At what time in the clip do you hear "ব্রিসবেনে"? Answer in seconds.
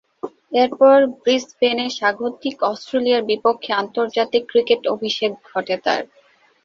1.17-1.85